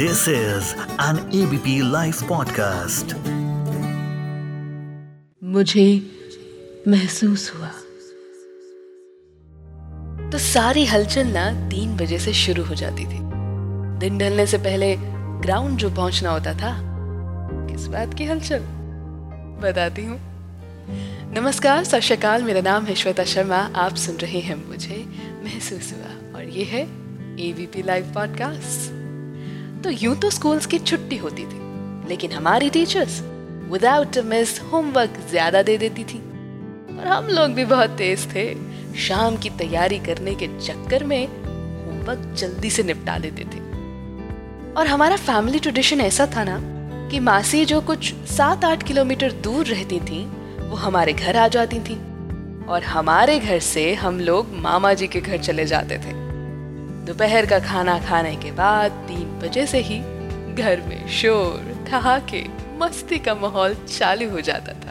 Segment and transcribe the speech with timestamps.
[0.00, 0.62] This is
[1.00, 3.14] an ABP Life podcast.
[5.44, 6.02] मुझे
[6.88, 7.68] महसूस हुआ।
[10.30, 13.18] तो सारी हलचल ना तीन बजे से शुरू हो जाती थी।
[13.98, 14.96] दिन ढलने से पहले
[15.40, 16.80] ग्राउंड जो पहुँचना होता था,
[17.72, 18.58] किस बात की हलचल?
[19.62, 20.20] बताती हूँ।
[21.34, 25.04] नमस्कार, सत मेरा नाम है श्वेता शर्मा, आप सुन रहे हैं मुझे
[25.44, 26.82] महसूस हुआ, और ये है
[27.50, 28.99] एबीपी लाइव पॉडकास्ट
[29.84, 33.20] तो यूँ तो स्कूल्स की छुट्टी होती थी। लेकिन हमारी टीचर्स
[33.72, 36.18] विदाउट मिस होमवर्क ज़्यादा दे देती थी।
[36.98, 38.44] और हम लोग भी बहुत तेज थे।
[38.98, 43.60] शाम की तैयारी करने के चक्कर में होमवर्क जल्दी से निपटा देते थे।
[44.72, 46.58] और हमारा फैमिली ट्रेडिशन ऐसा था ना
[47.10, 50.24] कि मासी जो कुछ सात आठ किलोमीटर दूर रहती थी,
[50.60, 51.94] वो हमारे घर आ जाती थी।
[52.68, 56.18] और हमारे घर से हम लोग मामा जी के घर चले जाते थे।
[57.00, 60.00] दोपहर का खाना खाने के बाद तीन बजे से ही
[60.54, 62.44] घर में शोर, ठहाके,
[62.78, 64.90] मस्ती का माहौल चालू हो जाता था।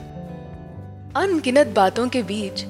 [1.21, 2.65] अनगिनत बातों के बीच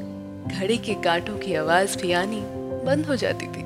[0.57, 2.41] घड़ी के कांटों की आवाज़ भी आनी
[2.85, 3.59] बंद हो जाती थी।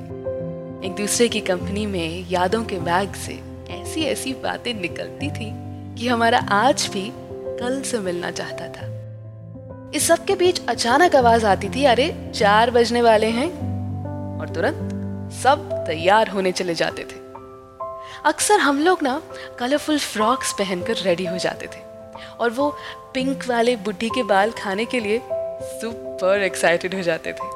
[0.86, 5.52] एक दूसरे की कंपनी में यादों के बैग से ऐसी ऐसी बातें निकलती थी
[5.94, 7.12] कि हमारा आज भी
[7.60, 8.94] कल से मिलना चाहता था।
[9.94, 13.74] इस सब के बीच अचानक आवाज़ आती थी, अरे, चार बजने वाले हैं।
[14.40, 14.93] और तुरंत
[15.32, 17.22] सब तैयार होने चले जाते थे।
[18.24, 19.20] अक्सर हम लोग ना
[19.58, 21.82] कलरफुल फ्रॉक्स पहनकर रेडी हो जाते थे
[22.40, 22.70] और वो
[23.14, 25.20] पिंक वाले बुढ़ी के बाल खाने के लिए
[25.62, 27.48] सुपर एक्साइटेड हो जाते थे।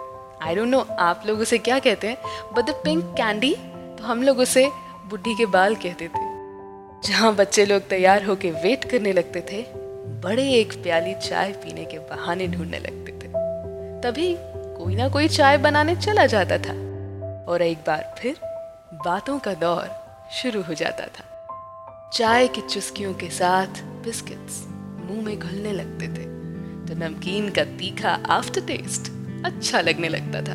[0.42, 3.54] आई डोंट नो आप लोग उसे क्या कहते हैं बट द पिंक कैंडी
[3.98, 4.66] तो हम लोग उसे
[5.10, 6.26] बुढ़ी के बाल कहते थे।
[7.02, 9.62] जहाँ बच्चे लोग तैयार होके वेट करने लगते थे,
[10.22, 13.28] बड़े एक प्याली चाय पीने के बहाने ढूँढने लगते थे।
[14.02, 14.34] तभी
[14.78, 16.74] कोई ना कोई चाय बनाने चला जाता था।
[17.48, 18.36] और एक बार फिर
[19.04, 19.90] बातों का दौर
[20.32, 21.24] शुरू हो जाता था।
[22.12, 24.66] चाय की चुस्कियों के साथ बिस्किट्स
[25.04, 26.24] मुँह में घुलने लगते थे।
[26.86, 29.12] तो नमकीन का तीखा आफ्टर टेस्ट
[29.46, 30.54] अच्छा लगने लगता था।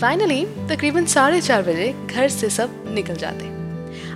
[0.00, 3.44] फाइनली तकरीबन साढ़े चार बजे घर से सब निकल जाते।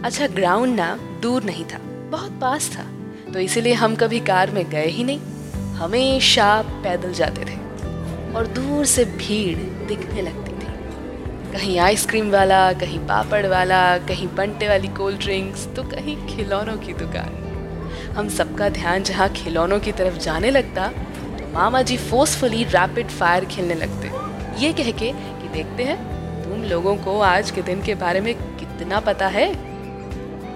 [0.05, 1.79] अच्छा ग्राउंड ना दूर नहीं था,
[2.11, 2.87] बहुत पास था।
[3.33, 5.21] तो इसीलिए हम कभी कार में गए ही नहीं,
[5.75, 7.59] हमेशा पैदल जाते थे।
[8.35, 10.58] और दूर से भीड़ दिखने लगती।
[11.53, 16.93] कहीं आइसक्रीम वाला, कहीं पापड़ वाला, कहीं बंटे वाली कोल्ड ड्रिंक्स तो कहीं खिलौनों की
[16.93, 17.45] दुकान।
[18.17, 20.89] हम सबका ध्यान जहाँ खिलौनों की तरफ़ जाने लगता
[21.39, 24.11] तो मामा जी फोर्सफुली रैपिड फायर खेलने लगते।
[24.65, 25.97] ये कह के कि देखते हैं,
[26.45, 29.49] तुम लोगों को आज के दिन के बारे में कितना पता है?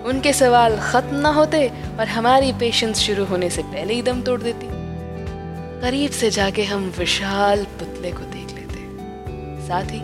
[0.04, 4.40] उनके सवाल खत्म ना होते और हमारी पेशेंस शुरू होने से पहले ही दम तोड़
[4.42, 4.66] देती।
[5.80, 10.00] करीब से जाके हम विशाल पुतले को देख लेते। साथ ही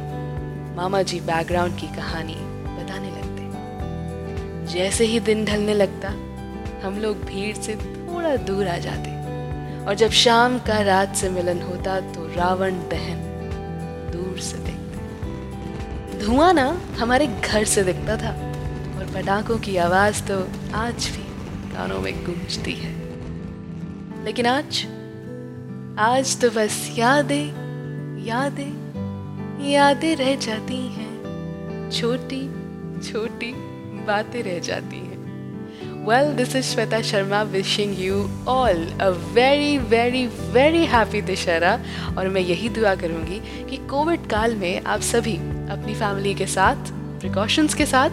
[0.78, 2.34] मामा जी बैकग्राउंड की कहानी
[2.64, 6.08] बताने लगते। जैसे ही दिन ढलने लगता,
[6.86, 9.10] हम लोग भीड़ से थोड़ा दूर आ जाते।
[9.84, 13.18] और जब शाम का रात से मिलन होता तो रावण दहन
[14.12, 16.66] दूर से देखते। धुआँ ना
[16.98, 18.32] हमारे घर से दिखता था,
[18.98, 20.40] और पटाखों की आवाज़ तो
[20.74, 21.24] आज भी
[21.74, 22.92] कानों में गूंजती है।
[24.24, 24.86] लेकिन आज
[25.98, 28.87] आज तो बस यादें यादें
[29.60, 32.40] यादें रह जाती हैं। छोटी
[33.10, 33.52] छोटी
[34.06, 35.16] बातें रह जाती हैं।
[36.06, 41.72] Well this is Shweta Sharma wishing you all a very very very happy Dussehra
[42.18, 45.36] और मैं यही दुआ करूँगी कि कोविड काल में आप सभी
[45.70, 48.10] अपनी फैमिली के साथ प्रिकॉशंस के साथ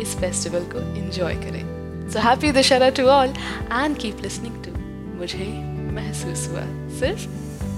[0.00, 3.28] इस फेस्टिवल को एंजॉय करें। So happy Dussehra to all
[3.72, 4.72] and keep listening to
[5.18, 5.44] मुझे
[5.92, 6.64] महसूस हुआ
[7.00, 7.22] सिर्फ़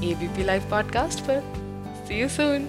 [0.04, 1.42] एबीपी लाइव पॉडकास्ट पर।
[2.08, 2.68] See you soon